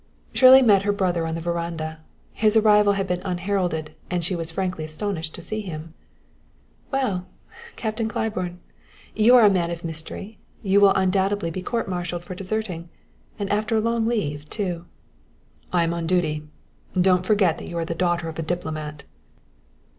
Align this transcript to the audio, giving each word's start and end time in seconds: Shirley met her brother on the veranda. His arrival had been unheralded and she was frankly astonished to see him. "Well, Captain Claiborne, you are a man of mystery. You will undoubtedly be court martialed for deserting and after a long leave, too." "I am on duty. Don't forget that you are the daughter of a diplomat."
Shirley 0.33 0.63
met 0.63 0.81
her 0.81 0.91
brother 0.91 1.27
on 1.27 1.35
the 1.35 1.41
veranda. 1.41 1.99
His 2.33 2.57
arrival 2.57 2.93
had 2.93 3.05
been 3.05 3.21
unheralded 3.21 3.93
and 4.09 4.23
she 4.23 4.35
was 4.35 4.49
frankly 4.49 4.83
astonished 4.83 5.35
to 5.35 5.43
see 5.43 5.61
him. 5.61 5.93
"Well, 6.91 7.27
Captain 7.75 8.07
Claiborne, 8.07 8.57
you 9.15 9.35
are 9.35 9.45
a 9.45 9.49
man 9.51 9.69
of 9.69 9.85
mystery. 9.85 10.39
You 10.63 10.81
will 10.81 10.95
undoubtedly 10.95 11.51
be 11.51 11.61
court 11.61 11.87
martialed 11.87 12.23
for 12.23 12.33
deserting 12.33 12.89
and 13.37 13.47
after 13.51 13.77
a 13.77 13.79
long 13.79 14.07
leave, 14.07 14.49
too." 14.49 14.85
"I 15.71 15.83
am 15.83 15.93
on 15.93 16.07
duty. 16.07 16.47
Don't 16.99 17.23
forget 17.23 17.59
that 17.59 17.67
you 17.69 17.77
are 17.77 17.85
the 17.85 17.93
daughter 17.93 18.27
of 18.27 18.39
a 18.39 18.41
diplomat." 18.41 19.03